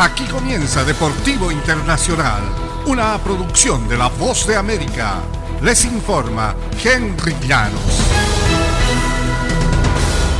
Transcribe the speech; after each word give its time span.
Aquí 0.00 0.24
comienza 0.24 0.82
Deportivo 0.82 1.52
Internacional, 1.52 2.40
una 2.86 3.18
producción 3.18 3.86
de 3.86 3.98
La 3.98 4.08
Voz 4.08 4.46
de 4.46 4.56
América. 4.56 5.16
Les 5.60 5.84
informa 5.84 6.54
Henry 6.82 7.36
Llanos. 7.46 8.00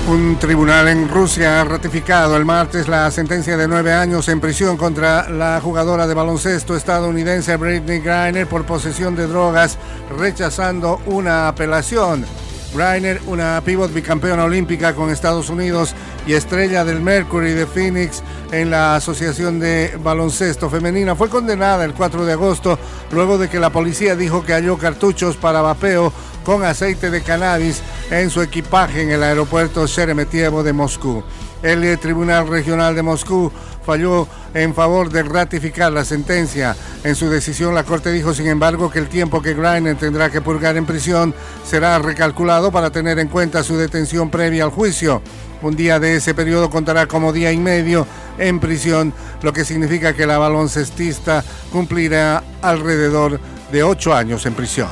Un 0.08 0.38
tribunal 0.38 0.88
en 0.88 1.10
Rusia 1.10 1.60
ha 1.60 1.64
ratificado 1.64 2.38
el 2.38 2.46
martes 2.46 2.88
la 2.88 3.10
sentencia 3.10 3.58
de 3.58 3.68
nueve 3.68 3.92
años 3.92 4.30
en 4.30 4.40
prisión 4.40 4.78
contra 4.78 5.28
la 5.28 5.60
jugadora 5.60 6.06
de 6.06 6.14
baloncesto 6.14 6.74
estadounidense 6.74 7.54
Britney 7.58 8.00
Griner 8.00 8.46
por 8.46 8.64
posesión 8.64 9.14
de 9.14 9.26
drogas, 9.26 9.76
rechazando 10.18 11.02
una 11.04 11.48
apelación. 11.48 12.24
Griner, 12.72 13.20
una 13.26 13.60
pivot 13.64 13.92
bicampeona 13.92 14.44
olímpica 14.44 14.94
con 14.94 15.10
Estados 15.10 15.50
Unidos 15.50 15.94
y 16.26 16.34
estrella 16.34 16.84
del 16.84 17.00
Mercury 17.00 17.52
de 17.52 17.66
Phoenix 17.66 18.22
en 18.52 18.70
la 18.70 18.96
Asociación 18.96 19.58
de 19.58 19.98
Baloncesto 20.02 20.70
Femenina, 20.70 21.16
fue 21.16 21.28
condenada 21.28 21.84
el 21.84 21.94
4 21.94 22.24
de 22.24 22.32
agosto 22.32 22.78
luego 23.10 23.38
de 23.38 23.48
que 23.48 23.58
la 23.58 23.70
policía 23.70 24.14
dijo 24.14 24.44
que 24.44 24.52
halló 24.52 24.78
cartuchos 24.78 25.36
para 25.36 25.62
vapeo 25.62 26.12
con 26.44 26.64
aceite 26.64 27.10
de 27.10 27.22
cannabis 27.22 27.82
en 28.10 28.30
su 28.30 28.40
equipaje 28.40 29.02
en 29.02 29.10
el 29.10 29.22
aeropuerto 29.22 29.86
Sheremetyevo 29.86 30.62
de 30.62 30.72
Moscú. 30.72 31.24
El 31.62 31.98
Tribunal 31.98 32.48
Regional 32.48 32.94
de 32.94 33.02
Moscú 33.02 33.52
falló 33.84 34.26
en 34.54 34.74
favor 34.74 35.10
de 35.10 35.22
ratificar 35.22 35.92
la 35.92 36.04
sentencia. 36.04 36.74
En 37.04 37.14
su 37.14 37.28
decisión, 37.28 37.74
la 37.74 37.84
Corte 37.84 38.12
dijo, 38.12 38.32
sin 38.32 38.46
embargo, 38.46 38.90
que 38.90 38.98
el 38.98 39.08
tiempo 39.08 39.42
que 39.42 39.54
Greiner 39.54 39.96
tendrá 39.96 40.30
que 40.30 40.40
purgar 40.40 40.76
en 40.76 40.86
prisión 40.86 41.34
será 41.64 41.98
recalculado 41.98 42.70
para 42.70 42.90
tener 42.90 43.18
en 43.18 43.28
cuenta 43.28 43.62
su 43.62 43.76
detención 43.76 44.30
previa 44.30 44.64
al 44.64 44.70
juicio. 44.70 45.22
Un 45.62 45.76
día 45.76 46.00
de 46.00 46.16
ese 46.16 46.34
periodo 46.34 46.70
contará 46.70 47.06
como 47.06 47.32
día 47.32 47.52
y 47.52 47.58
medio 47.58 48.06
en 48.38 48.60
prisión, 48.60 49.12
lo 49.42 49.52
que 49.52 49.64
significa 49.64 50.14
que 50.14 50.26
la 50.26 50.38
baloncestista 50.38 51.44
cumplirá 51.70 52.42
alrededor 52.62 53.38
de 53.70 53.82
ocho 53.82 54.14
años 54.14 54.46
en 54.46 54.54
prisión. 54.54 54.88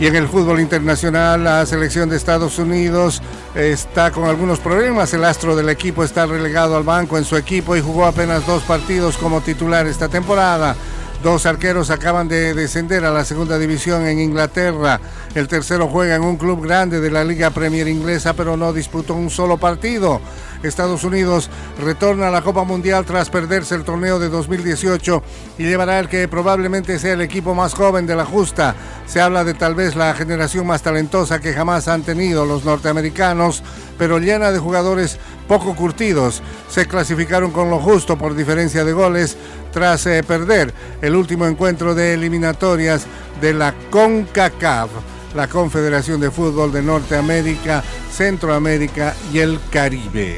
Y 0.00 0.06
en 0.06 0.14
el 0.14 0.28
fútbol 0.28 0.60
internacional, 0.60 1.42
la 1.42 1.66
selección 1.66 2.08
de 2.08 2.16
Estados 2.16 2.60
Unidos 2.60 3.20
está 3.58 4.12
con 4.12 4.24
algunos 4.24 4.60
problemas. 4.60 5.12
El 5.12 5.24
astro 5.24 5.56
del 5.56 5.68
equipo 5.68 6.04
está 6.04 6.26
relegado 6.26 6.76
al 6.76 6.84
banco 6.84 7.18
en 7.18 7.24
su 7.24 7.36
equipo 7.36 7.74
y 7.76 7.80
jugó 7.80 8.06
apenas 8.06 8.46
dos 8.46 8.62
partidos 8.62 9.18
como 9.18 9.40
titular 9.40 9.86
esta 9.86 10.08
temporada. 10.08 10.76
Dos 11.22 11.46
arqueros 11.46 11.90
acaban 11.90 12.28
de 12.28 12.54
descender 12.54 13.04
a 13.04 13.10
la 13.10 13.24
segunda 13.24 13.58
división 13.58 14.06
en 14.06 14.20
Inglaterra. 14.20 15.00
El 15.34 15.48
tercero 15.48 15.88
juega 15.88 16.14
en 16.14 16.22
un 16.22 16.36
club 16.36 16.62
grande 16.64 17.00
de 17.00 17.10
la 17.10 17.24
Liga 17.24 17.50
Premier 17.50 17.88
Inglesa, 17.88 18.34
pero 18.34 18.56
no 18.56 18.72
disputó 18.72 19.14
un 19.14 19.28
solo 19.28 19.56
partido. 19.56 20.20
Estados 20.62 21.02
Unidos 21.02 21.50
retorna 21.80 22.28
a 22.28 22.30
la 22.30 22.42
Copa 22.42 22.62
Mundial 22.62 23.04
tras 23.04 23.30
perderse 23.30 23.74
el 23.74 23.82
torneo 23.82 24.20
de 24.20 24.28
2018 24.28 25.22
y 25.58 25.64
llevará 25.64 25.98
el 25.98 26.08
que 26.08 26.28
probablemente 26.28 27.00
sea 27.00 27.14
el 27.14 27.20
equipo 27.20 27.52
más 27.52 27.74
joven 27.74 28.06
de 28.06 28.14
la 28.14 28.24
justa. 28.24 28.76
Se 29.08 29.22
habla 29.22 29.42
de 29.42 29.54
tal 29.54 29.74
vez 29.74 29.96
la 29.96 30.12
generación 30.14 30.66
más 30.66 30.82
talentosa 30.82 31.40
que 31.40 31.54
jamás 31.54 31.88
han 31.88 32.02
tenido 32.02 32.44
los 32.44 32.66
norteamericanos, 32.66 33.62
pero 33.96 34.18
llena 34.18 34.52
de 34.52 34.58
jugadores 34.58 35.18
poco 35.48 35.74
curtidos. 35.74 36.42
Se 36.68 36.86
clasificaron 36.86 37.50
con 37.50 37.70
lo 37.70 37.78
justo 37.78 38.18
por 38.18 38.36
diferencia 38.36 38.84
de 38.84 38.92
goles 38.92 39.38
tras 39.72 40.04
eh, 40.06 40.22
perder 40.22 40.74
el 41.00 41.16
último 41.16 41.46
encuentro 41.46 41.94
de 41.94 42.12
eliminatorias 42.12 43.06
de 43.40 43.54
la 43.54 43.74
CONCACAF, 43.90 44.90
la 45.34 45.48
Confederación 45.48 46.20
de 46.20 46.30
Fútbol 46.30 46.70
de 46.70 46.82
Norteamérica, 46.82 47.82
Centroamérica 48.12 49.14
y 49.32 49.38
el 49.38 49.58
Caribe. 49.70 50.36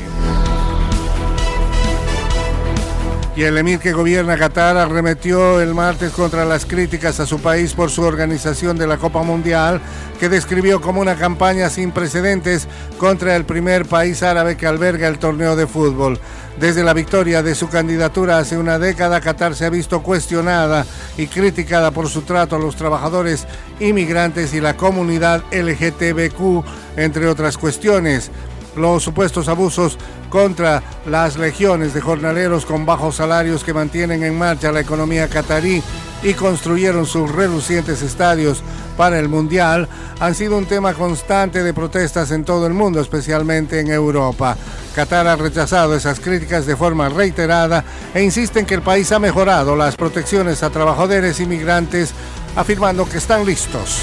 Y 3.40 3.44
el 3.44 3.56
emir 3.56 3.78
que 3.78 3.94
gobierna 3.94 4.36
Qatar 4.36 4.76
arremetió 4.76 5.62
el 5.62 5.72
martes 5.72 6.12
contra 6.12 6.44
las 6.44 6.66
críticas 6.66 7.20
a 7.20 7.26
su 7.26 7.40
país 7.40 7.72
por 7.72 7.90
su 7.90 8.02
organización 8.02 8.76
de 8.76 8.86
la 8.86 8.98
Copa 8.98 9.22
Mundial, 9.22 9.80
que 10.18 10.28
describió 10.28 10.82
como 10.82 11.00
una 11.00 11.16
campaña 11.16 11.70
sin 11.70 11.90
precedentes 11.90 12.68
contra 12.98 13.34
el 13.36 13.46
primer 13.46 13.86
país 13.86 14.22
árabe 14.22 14.58
que 14.58 14.66
alberga 14.66 15.08
el 15.08 15.18
torneo 15.18 15.56
de 15.56 15.66
fútbol. 15.66 16.20
Desde 16.58 16.84
la 16.84 16.92
victoria 16.92 17.42
de 17.42 17.54
su 17.54 17.70
candidatura 17.70 18.36
hace 18.36 18.58
una 18.58 18.78
década, 18.78 19.22
Qatar 19.22 19.54
se 19.54 19.64
ha 19.64 19.70
visto 19.70 20.02
cuestionada 20.02 20.84
y 21.16 21.26
criticada 21.26 21.92
por 21.92 22.10
su 22.10 22.20
trato 22.20 22.56
a 22.56 22.58
los 22.58 22.76
trabajadores 22.76 23.46
inmigrantes 23.78 24.52
y 24.52 24.60
la 24.60 24.76
comunidad 24.76 25.42
LGTBQ, 25.50 26.62
entre 26.98 27.26
otras 27.26 27.56
cuestiones 27.56 28.30
los 28.76 29.02
supuestos 29.02 29.48
abusos 29.48 29.98
contra 30.28 30.82
las 31.06 31.36
legiones 31.36 31.92
de 31.94 32.00
jornaleros 32.00 32.64
con 32.64 32.86
bajos 32.86 33.16
salarios 33.16 33.64
que 33.64 33.74
mantienen 33.74 34.22
en 34.22 34.38
marcha 34.38 34.72
la 34.72 34.80
economía 34.80 35.28
catarí 35.28 35.82
y 36.22 36.34
construyeron 36.34 37.06
sus 37.06 37.30
relucientes 37.30 38.02
estadios 38.02 38.62
para 38.96 39.18
el 39.18 39.28
Mundial, 39.28 39.88
han 40.18 40.34
sido 40.34 40.58
un 40.58 40.66
tema 40.66 40.92
constante 40.92 41.62
de 41.62 41.72
protestas 41.72 42.30
en 42.30 42.44
todo 42.44 42.66
el 42.66 42.74
mundo, 42.74 43.00
especialmente 43.00 43.80
en 43.80 43.90
Europa. 43.90 44.56
Qatar 44.94 45.26
ha 45.26 45.36
rechazado 45.36 45.94
esas 45.94 46.20
críticas 46.20 46.66
de 46.66 46.76
forma 46.76 47.08
reiterada 47.08 47.82
e 48.12 48.22
insiste 48.22 48.60
en 48.60 48.66
que 48.66 48.74
el 48.74 48.82
país 48.82 49.10
ha 49.12 49.18
mejorado 49.18 49.74
las 49.76 49.96
protecciones 49.96 50.62
a 50.62 50.70
trabajadores 50.70 51.40
inmigrantes, 51.40 52.12
afirmando 52.56 53.08
que 53.08 53.18
están 53.18 53.46
listos. 53.46 54.02